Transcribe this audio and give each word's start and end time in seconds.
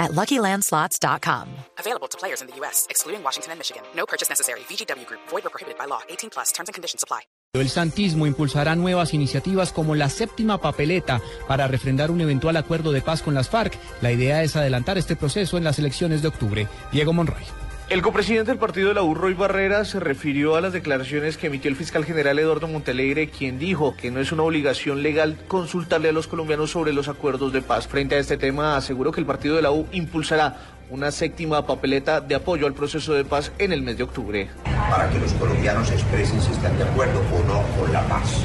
at 0.00 0.10
LuckyLandSlots.com. 0.12 1.46
Available 1.78 2.08
to 2.08 2.18
players 2.18 2.40
in 2.42 2.48
the 2.48 2.56
U.S., 2.56 2.88
excluding 2.90 3.22
Washington 3.22 3.52
and 3.52 3.60
Michigan. 3.60 3.82
No 3.94 4.06
purchase 4.06 4.28
necessary. 4.28 4.60
VGW 4.68 5.06
Group. 5.06 5.20
Void 5.28 5.46
or 5.46 5.50
prohibited 5.50 5.78
by 5.78 5.86
law. 5.86 6.00
18 6.08 6.30
plus. 6.30 6.50
Terms 6.50 6.68
and 6.68 6.74
conditions 6.74 7.04
apply. 7.04 7.20
El 7.52 7.68
santismo 7.68 8.26
impulsará 8.26 8.76
nuevas 8.76 9.12
iniciativas 9.12 9.72
como 9.72 9.96
la 9.96 10.08
séptima 10.08 10.58
papeleta 10.60 11.20
para 11.48 11.66
refrendar 11.66 12.12
un 12.12 12.20
eventual 12.20 12.56
acuerdo 12.56 12.92
de 12.92 13.02
paz 13.02 13.22
con 13.22 13.34
las 13.34 13.48
FARC. 13.48 13.76
La 14.02 14.12
idea 14.12 14.44
es 14.44 14.54
adelantar 14.54 14.98
este 14.98 15.16
proceso 15.16 15.58
en 15.58 15.64
las 15.64 15.80
elecciones 15.80 16.22
de 16.22 16.28
octubre. 16.28 16.68
Diego 16.92 17.12
Monroy. 17.12 17.42
El 17.90 18.02
copresidente 18.02 18.52
del 18.52 18.58
partido 18.60 18.90
de 18.90 18.94
la 18.94 19.02
U, 19.02 19.16
Roy 19.16 19.34
Barrera, 19.34 19.84
se 19.84 19.98
refirió 19.98 20.54
a 20.54 20.60
las 20.60 20.72
declaraciones 20.72 21.36
que 21.36 21.48
emitió 21.48 21.68
el 21.68 21.76
fiscal 21.76 22.04
general 22.04 22.38
Eduardo 22.38 22.68
Montelegre, 22.68 23.30
quien 23.30 23.58
dijo 23.58 23.96
que 23.96 24.12
no 24.12 24.20
es 24.20 24.30
una 24.30 24.44
obligación 24.44 25.02
legal 25.02 25.36
consultarle 25.48 26.10
a 26.10 26.12
los 26.12 26.28
colombianos 26.28 26.70
sobre 26.70 26.92
los 26.92 27.08
acuerdos 27.08 27.52
de 27.52 27.62
paz. 27.62 27.88
Frente 27.88 28.14
a 28.14 28.18
este 28.18 28.36
tema, 28.36 28.76
aseguró 28.76 29.10
que 29.10 29.18
el 29.18 29.26
partido 29.26 29.56
de 29.56 29.62
la 29.62 29.72
U 29.72 29.88
impulsará 29.90 30.56
una 30.88 31.10
séptima 31.10 31.66
papeleta 31.66 32.20
de 32.20 32.36
apoyo 32.36 32.68
al 32.68 32.74
proceso 32.74 33.12
de 33.12 33.24
paz 33.24 33.50
en 33.58 33.72
el 33.72 33.82
mes 33.82 33.96
de 33.96 34.04
octubre. 34.04 34.48
Para 34.88 35.10
que 35.10 35.18
los 35.18 35.32
colombianos 35.32 35.90
expresen 35.90 36.40
si 36.40 36.52
están 36.52 36.78
de 36.78 36.84
acuerdo 36.84 37.18
o 37.18 37.44
no 37.48 37.64
con 37.76 37.92
la 37.92 38.06
paz. 38.06 38.36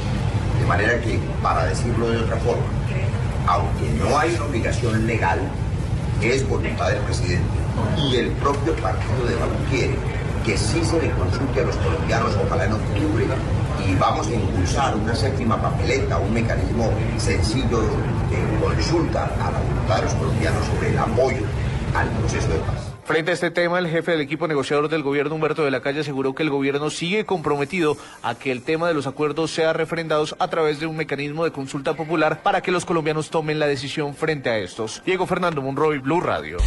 De 0.59 0.65
manera 0.65 0.99
que, 1.01 1.19
para 1.43 1.67
decirlo 1.67 2.09
de 2.09 2.17
otra 2.17 2.37
forma, 2.37 2.65
aunque 3.45 3.89
no 3.99 4.17
hay 4.17 4.33
una 4.33 4.45
obligación 4.45 5.05
legal, 5.05 5.39
es 6.21 6.47
voluntad 6.47 6.89
del 6.89 6.99
presidente 6.99 7.45
y 7.97 8.15
el 8.17 8.31
propio 8.31 8.75
partido 8.77 9.27
de 9.27 9.35
Balú 9.35 9.55
quiere 9.69 9.95
que 10.45 10.57
sí 10.57 10.83
se 10.85 11.01
le 11.01 11.09
consulte 11.11 11.61
a 11.61 11.63
los 11.63 11.75
colombianos, 11.77 12.37
ojalá 12.45 12.65
en 12.65 12.73
octubre, 12.73 13.25
y 13.83 13.95
vamos 13.95 14.27
a 14.27 14.31
impulsar 14.31 14.95
una 14.95 15.15
séptima 15.15 15.59
papeleta, 15.59 16.19
un 16.19 16.33
mecanismo 16.33 16.91
sencillo 17.17 17.81
de 17.81 18.63
consulta 18.63 19.25
a 19.41 19.51
la 19.51 19.59
voluntad 19.59 19.95
de 19.97 20.01
los 20.03 20.13
colombianos 20.13 20.65
sobre 20.67 20.89
el 20.89 20.99
apoyo 20.99 21.41
al 21.95 22.09
proceso 22.09 22.47
de 22.49 22.59
paz. 22.59 22.84
Frente 23.05 23.29
a 23.29 23.33
este 23.35 23.51
tema, 23.51 23.77
el 23.77 23.87
jefe 23.87 24.11
del 24.11 24.21
equipo 24.21 24.47
negociador 24.47 24.89
del 24.89 25.03
gobierno, 25.03 25.35
Humberto 25.35 25.63
de 25.63 25.69
la 25.69 25.81
Calle, 25.81 25.99
aseguró 25.99 26.33
que 26.33 26.41
el 26.41 26.49
gobierno 26.49 26.89
sigue 26.89 27.23
comprometido 27.23 27.97
a 28.23 28.33
que 28.33 28.51
el 28.51 28.63
tema 28.63 28.87
de 28.87 28.95
los 28.95 29.05
acuerdos 29.05 29.51
sea 29.51 29.73
refrendados 29.73 30.35
a 30.39 30.47
través 30.47 30.79
de 30.79 30.87
un 30.87 30.97
mecanismo 30.97 31.43
de 31.43 31.51
consulta 31.51 31.93
popular 31.93 32.41
para 32.41 32.61
que 32.61 32.71
los 32.71 32.83
colombianos 32.83 33.29
tomen 33.29 33.59
la 33.59 33.67
decisión 33.67 34.15
frente 34.15 34.49
a 34.49 34.57
estos. 34.57 35.03
Diego 35.05 35.27
Fernando 35.27 35.61
Monroy, 35.61 35.99
Blue 35.99 36.19
Radio. 36.19 36.57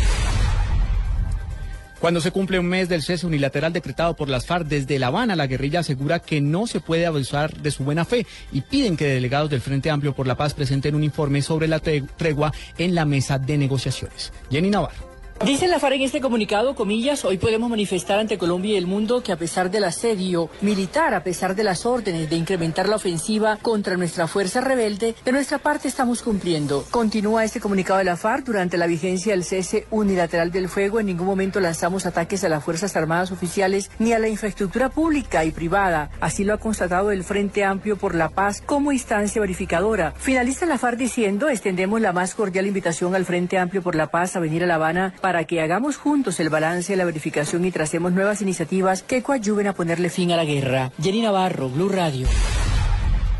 Cuando 1.98 2.20
se 2.20 2.30
cumple 2.30 2.60
un 2.60 2.66
mes 2.66 2.88
del 2.88 3.02
cese 3.02 3.26
unilateral 3.26 3.72
decretado 3.72 4.14
por 4.14 4.28
las 4.28 4.46
FARC 4.46 4.68
desde 4.68 5.00
La 5.00 5.08
Habana, 5.08 5.34
la 5.34 5.48
guerrilla 5.48 5.80
asegura 5.80 6.20
que 6.20 6.40
no 6.40 6.68
se 6.68 6.78
puede 6.78 7.06
abusar 7.06 7.52
de 7.56 7.72
su 7.72 7.82
buena 7.82 8.04
fe 8.04 8.24
y 8.52 8.60
piden 8.60 8.96
que 8.96 9.06
delegados 9.06 9.50
del 9.50 9.60
Frente 9.60 9.90
Amplio 9.90 10.14
por 10.14 10.28
la 10.28 10.36
Paz 10.36 10.54
presenten 10.54 10.94
un 10.94 11.02
informe 11.02 11.42
sobre 11.42 11.66
la 11.66 11.80
tregua 11.80 12.52
en 12.78 12.94
la 12.94 13.04
mesa 13.04 13.40
de 13.40 13.58
negociaciones. 13.58 14.32
Jenny 14.48 14.70
Navarro. 14.70 15.07
Dice 15.44 15.68
la 15.68 15.78
FARC 15.78 15.94
en 15.94 16.02
este 16.02 16.20
comunicado, 16.20 16.74
comillas, 16.74 17.24
hoy 17.24 17.38
podemos 17.38 17.70
manifestar 17.70 18.18
ante 18.18 18.38
Colombia 18.38 18.72
y 18.72 18.76
el 18.76 18.88
mundo 18.88 19.22
que 19.22 19.30
a 19.30 19.36
pesar 19.36 19.70
del 19.70 19.84
asedio 19.84 20.50
militar, 20.62 21.14
a 21.14 21.22
pesar 21.22 21.54
de 21.54 21.62
las 21.62 21.86
órdenes 21.86 22.28
de 22.28 22.34
incrementar 22.34 22.88
la 22.88 22.96
ofensiva 22.96 23.56
contra 23.62 23.96
nuestra 23.96 24.26
fuerza 24.26 24.60
rebelde, 24.60 25.14
de 25.24 25.32
nuestra 25.32 25.58
parte 25.58 25.86
estamos 25.86 26.22
cumpliendo. 26.22 26.84
Continúa 26.90 27.44
este 27.44 27.60
comunicado 27.60 27.98
de 27.98 28.04
la 28.04 28.16
FARC, 28.16 28.46
durante 28.46 28.76
la 28.76 28.88
vigencia 28.88 29.32
del 29.32 29.44
cese 29.44 29.86
unilateral 29.90 30.50
del 30.50 30.68
fuego, 30.68 30.98
en 30.98 31.06
ningún 31.06 31.28
momento 31.28 31.60
lanzamos 31.60 32.04
ataques 32.04 32.42
a 32.42 32.48
las 32.48 32.64
Fuerzas 32.64 32.96
Armadas 32.96 33.30
oficiales 33.30 33.92
ni 34.00 34.12
a 34.12 34.18
la 34.18 34.28
infraestructura 34.28 34.88
pública 34.88 35.44
y 35.44 35.52
privada. 35.52 36.10
Así 36.20 36.42
lo 36.42 36.52
ha 36.52 36.58
constatado 36.58 37.12
el 37.12 37.22
Frente 37.22 37.62
Amplio 37.64 37.96
por 37.96 38.16
la 38.16 38.28
Paz 38.28 38.60
como 38.60 38.90
instancia 38.90 39.40
verificadora. 39.40 40.12
Finaliza 40.18 40.66
la 40.66 40.78
FARC 40.78 40.98
diciendo, 40.98 41.48
extendemos 41.48 42.00
la 42.00 42.12
más 42.12 42.34
cordial 42.34 42.66
invitación 42.66 43.14
al 43.14 43.24
Frente 43.24 43.56
Amplio 43.56 43.82
por 43.82 43.94
la 43.94 44.08
Paz 44.08 44.34
a 44.34 44.40
venir 44.40 44.64
a 44.64 44.66
La 44.66 44.74
Habana 44.74 45.14
que 45.44 45.60
hagamos 45.60 45.96
juntos 45.96 46.40
el 46.40 46.48
balance 46.48 46.92
de 46.92 46.96
la 46.96 47.04
verificación 47.04 47.64
y 47.64 47.70
tracemos 47.70 48.12
nuevas 48.12 48.42
iniciativas 48.42 49.02
que 49.02 49.22
coadyuven 49.22 49.66
a 49.66 49.74
ponerle 49.74 50.10
fin 50.10 50.32
a 50.32 50.36
la 50.36 50.44
guerra. 50.44 50.90
Jenny 51.02 51.22
Navarro, 51.22 51.68
Blue 51.68 51.88
Radio. 51.88 52.26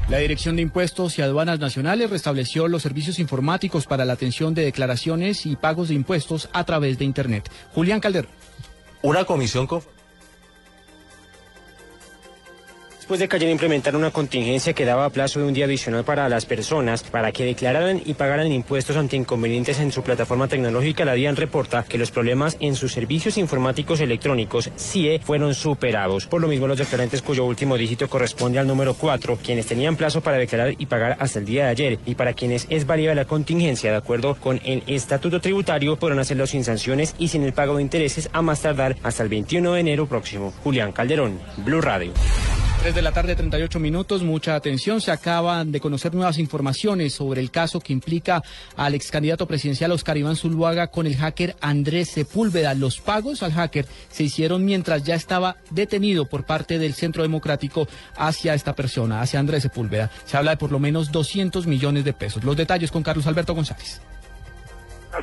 La 0.09 0.19
Dirección 0.19 0.57
de 0.57 0.63
Impuestos 0.63 1.19
y 1.19 1.23
Aduanas 1.23 1.59
Nacionales 1.59 2.09
restableció 2.09 2.67
los 2.67 2.83
servicios 2.83 3.19
informáticos 3.19 3.87
para 3.87 4.05
la 4.05 4.15
atención 4.15 4.55
de 4.55 4.65
declaraciones 4.65 5.45
y 5.45 5.57
pagos 5.57 5.89
de 5.89 5.95
impuestos 5.95 6.49
a 6.53 6.65
través 6.65 6.99
de 6.99 7.05
Internet. 7.05 7.51
Julián 7.75 8.01
Calderón. 8.01 8.31
Una 9.03 9.25
comisión 9.25 9.67
con 9.67 9.83
después 13.09 13.21
de 13.21 13.29
que 13.29 13.37
ayer 13.37 13.49
implementaron 13.49 14.03
una 14.03 14.11
contingencia 14.11 14.75
que 14.75 14.85
daba 14.85 15.09
plazo 15.09 15.41
de 15.41 15.47
un 15.47 15.55
día 15.55 15.65
adicional 15.65 16.05
para 16.05 16.29
las 16.29 16.45
personas 16.45 17.03
para 17.03 17.33
que 17.33 17.43
declararan 17.43 18.03
y 18.05 18.13
pagaran 18.13 18.53
impuestos 18.53 18.99
ante 18.99 19.17
inconvenientes 19.17 19.81
en 19.81 19.91
su 19.93 20.03
plataforma 20.03 20.47
tecnológica, 20.47 21.07
la 21.07 21.15
DIAN 21.15 21.37
reporta 21.37 21.87
que 21.89 21.97
los 21.97 22.11
problemas 22.11 22.59
en 22.61 22.75
sus 22.75 22.93
servicios 22.93 23.39
informáticos 23.39 24.01
electrónicos 24.01 24.71
CIE 24.77 25.21
fueron 25.25 25.55
superados. 25.55 26.27
Por 26.27 26.43
lo 26.43 26.49
mismo, 26.49 26.67
los 26.67 26.77
declarantes 26.77 27.23
cuyo 27.23 27.47
último 27.47 27.79
dígito 27.79 28.11
corresponde 28.11 28.59
al 28.59 28.67
número 28.67 28.93
4, 28.93 29.39
quienes 29.43 29.65
tenían 29.65 29.97
plazo 29.97 30.21
para 30.21 30.37
declarar 30.37 30.75
y 30.77 30.85
pagar 30.85 31.17
hasta 31.19 31.39
el 31.39 31.47
día 31.47 31.65
de 31.65 31.71
ayer 31.71 31.99
y 32.05 32.15
para 32.15 32.35
quienes 32.35 32.67
es 32.69 32.87
válida 32.87 33.15
la 33.15 33.25
contingencia 33.25 33.91
de 33.91 33.97
acuerdo 33.97 34.35
con 34.35 34.61
el 34.67 34.83
estatuto 34.87 35.41
tributario, 35.41 35.97
podrán 35.97 36.19
hacerlo 36.19 36.47
sin 36.47 36.63
sanciones 36.63 37.15
y 37.19 37.29
sin 37.29 37.43
el 37.45 37.55
pago 37.55 37.77
de 37.77 37.85
intereses 37.85 38.29
a 38.35 38.43
más 38.43 38.61
tardar 38.61 38.97
hasta 39.03 39.23
el 39.23 39.31
21 39.31 39.73
de 39.73 39.81
enero 39.81 40.07
próximo. 40.07 40.53
Julián 40.63 40.93
Calderón, 40.93 41.41
Blue 41.65 41.81
Radio. 41.81 42.13
3 42.81 42.95
de 42.95 43.03
la 43.03 43.11
tarde, 43.11 43.35
38 43.35 43.81
minutos. 43.81 44.23
Mucha 44.23 44.55
atención. 44.55 45.01
Se 45.01 45.11
acaban 45.11 45.73
de 45.73 45.81
conocer 45.81 46.15
nuevas 46.15 46.39
informaciones 46.39 47.13
sobre 47.13 47.41
el 47.41 47.51
caso 47.51 47.81
que 47.81 47.93
implica 47.93 48.43
al 48.77 48.95
ex 48.95 49.11
candidato 49.11 49.47
presidencial 49.47 49.91
Oscar 49.91 50.17
Iván 50.17 50.37
Zuluaga 50.37 50.87
con 50.87 51.07
el 51.07 51.17
hacker 51.17 51.57
Andrés 51.61 52.11
Sepúlveda. 52.11 52.75
Los 52.75 53.01
pagos 53.01 53.43
al 53.43 53.53
hacker 53.53 53.87
se 54.11 54.23
hicieron 54.23 54.65
mientras 54.65 55.03
ya 55.03 55.17
estaba 55.17 55.57
detenido 55.71 56.27
por 56.27 56.45
parte 56.45 56.79
del 56.79 56.95
Centro 56.95 57.23
Democrático 57.23 57.89
hacia 58.17 58.55
esta 58.55 58.75
persona, 58.75 59.21
hacia 59.21 59.41
Andrés 59.41 59.65
Sepúlveda. 59.65 60.11
Se 60.25 60.37
habla 60.37 60.53
de 60.53 60.57
por 60.57 60.71
lo 60.71 60.79
menos 60.79 61.11
200 61.11 61.67
millones 61.67 62.05
de 62.05 62.13
pesos. 62.13 62.45
Los 62.45 62.57
detalles 62.57 62.93
con 62.93 63.03
Carlos 63.03 63.27
Alberto 63.27 63.55
González. 63.55 64.01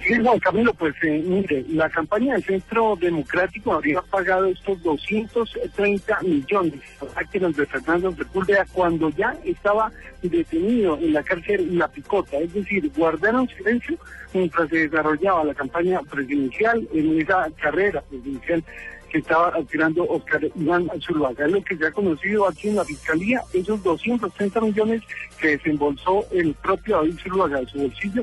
Así 0.06 0.14
es, 0.14 0.22
Juan 0.22 0.38
Camilo, 0.38 0.72
pues 0.76 0.94
eh, 1.02 1.24
mire, 1.26 1.66
la 1.70 1.90
campaña 1.90 2.36
del 2.36 2.44
Centro 2.44 2.96
Democrático 2.96 3.74
habría 3.74 4.04
pagado 4.04 4.46
estos 4.46 4.84
230 4.84 6.22
millones 6.22 6.80
a 7.16 7.24
de 7.24 7.66
Fernando 7.66 8.12
Sepúlveda 8.12 8.68
cuando 8.72 9.10
ya 9.10 9.36
estaba 9.44 9.92
detenido 10.22 10.96
en 11.00 11.12
la 11.12 11.24
cárcel 11.24 11.76
La 11.76 11.88
Picota, 11.88 12.38
es 12.38 12.54
decir, 12.54 12.92
guardaron 12.96 13.50
silencio 13.50 13.98
mientras 14.32 14.70
se 14.70 14.88
desarrollaba 14.88 15.44
la 15.44 15.56
campaña 15.56 16.00
presidencial 16.02 16.88
en 16.94 17.22
esa 17.22 17.50
carrera 17.60 18.02
presidencial 18.02 18.64
que 19.10 19.18
estaba 19.18 19.48
aspirando 19.48 20.06
Oscar 20.08 20.42
Iván 20.56 20.88
Zuluaga. 21.02 21.48
Es 21.48 21.52
lo 21.52 21.64
que 21.64 21.78
se 21.78 21.88
ha 21.88 21.92
conocido 21.92 22.48
aquí 22.48 22.68
en 22.68 22.76
la 22.76 22.86
Fiscalía, 22.86 23.42
esos 23.54 23.82
230 23.82 24.62
millones 24.62 25.02
que 25.40 25.58
desembolsó 25.58 26.28
el 26.32 26.54
propio 26.54 26.98
David 26.98 27.18
Zuluaga 27.24 27.60
de 27.62 27.66
su 27.66 27.80
bolsillo 27.80 28.22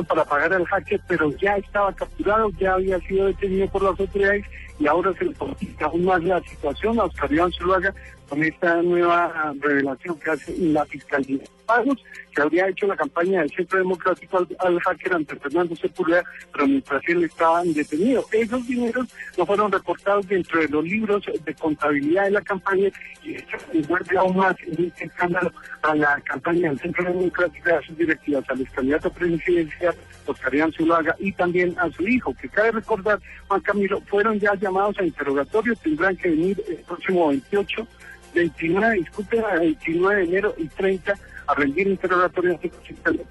para 0.00 0.24
pagar 0.24 0.54
al 0.54 0.64
hacker, 0.64 1.00
pero 1.06 1.30
ya 1.36 1.56
estaba 1.56 1.92
capturado, 1.92 2.50
ya 2.58 2.74
había 2.74 2.98
sido 3.00 3.26
detenido 3.26 3.68
por 3.68 3.82
las 3.82 4.00
autoridades 4.00 4.46
y 4.78 4.86
ahora 4.86 5.12
se 5.18 5.26
le 5.26 5.34
complica 5.34 5.86
aún 5.86 6.04
más 6.04 6.24
la 6.24 6.40
situación. 6.40 6.98
A 6.98 7.04
Oscar 7.04 7.30
Iván 7.30 7.52
Zuluaga 7.52 7.94
con 8.32 8.42
esta 8.42 8.80
nueva 8.80 9.52
revelación 9.60 10.18
que 10.18 10.30
hace 10.30 10.56
la 10.56 10.86
Fiscalía. 10.86 11.42
Pagos 11.66 12.02
que 12.34 12.40
habría 12.40 12.66
hecho 12.66 12.86
la 12.86 12.96
campaña 12.96 13.40
del 13.40 13.50
Centro 13.50 13.78
Democrático 13.78 14.46
al, 14.58 14.80
hacker 14.80 15.12
ante 15.12 15.36
Fernando 15.36 15.76
Sepúlveda, 15.76 16.24
pero 16.50 16.66
mientras 16.66 17.02
él 17.08 17.24
estaba 17.24 17.62
detenido. 17.62 18.24
Esos 18.32 18.66
dineros 18.66 19.06
no 19.36 19.44
fueron 19.44 19.70
reportados 19.70 20.26
dentro 20.26 20.60
de 20.60 20.68
los 20.68 20.82
libros 20.82 21.22
de 21.44 21.54
contabilidad 21.54 22.24
de 22.24 22.30
la 22.30 22.40
campaña 22.40 22.90
y 23.22 23.34
esto 23.34 23.58
envuelve 23.70 24.16
aún 24.16 24.34
más 24.34 24.56
este 24.62 25.04
escándalo 25.04 25.52
a 25.82 25.94
la 25.94 26.18
campaña 26.22 26.70
del 26.70 26.80
Centro 26.80 27.04
Democrático 27.04 27.68
y 27.68 27.72
a 27.72 27.82
sus 27.82 27.98
directivas, 27.98 28.48
al 28.48 28.66
candidato 28.70 29.10
presidencial 29.10 29.94
Oscar 30.26 30.54
Iván 30.54 30.72
Zuluaga 30.72 31.14
y 31.18 31.32
también 31.32 31.76
a 31.78 31.90
su 31.90 32.08
hijo, 32.08 32.34
que 32.40 32.48
cabe 32.48 32.70
recordar, 32.70 33.20
Juan 33.48 33.60
Camilo, 33.60 34.00
fueron 34.06 34.40
ya 34.40 34.54
llamados 34.54 34.98
a 34.98 35.04
interrogatorio, 35.04 35.76
tendrán 35.76 36.16
que 36.16 36.30
venir 36.30 36.62
el 36.66 36.78
próximo 36.78 37.28
28 37.28 37.86
29, 38.34 38.96
disculpen, 38.96 39.42
29 39.58 40.16
de 40.16 40.24
enero 40.24 40.54
y 40.56 40.68
30 40.68 41.14
a 41.46 41.54
rendir 41.54 41.88
interrogatorios 41.88 42.60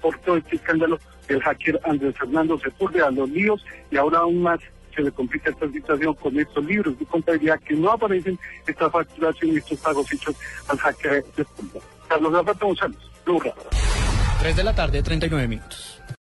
por 0.00 0.18
todo 0.20 0.36
este 0.36 0.56
escándalo 0.56 0.98
del 1.28 1.42
hacker 1.42 1.80
Andrés 1.84 2.14
Fernando 2.18 2.58
Sepúlveda, 2.58 3.10
los 3.10 3.28
líos 3.30 3.64
y 3.90 3.96
ahora 3.96 4.18
aún 4.18 4.42
más 4.42 4.60
se 4.94 5.02
le 5.02 5.10
complica 5.10 5.50
esta 5.50 5.70
situación 5.70 6.14
con 6.14 6.38
estos 6.38 6.64
libros 6.64 6.98
de 6.98 7.06
contabilidad 7.06 7.58
que 7.60 7.74
no 7.74 7.90
aparecen 7.90 8.38
esta 8.66 8.90
facturación 8.90 9.52
y 9.52 9.56
estos 9.56 9.78
pagos 9.80 10.12
hechos 10.12 10.36
al 10.68 10.78
hacker 10.78 11.24
de 11.36 11.46
Carlos 12.08 12.34
Alberto 12.34 12.66
González, 12.66 12.98
Radio. 13.24 13.54
3 14.40 14.56
de 14.56 14.64
la 14.64 14.74
tarde, 14.74 15.02
39 15.02 15.48
minutos. 15.48 16.02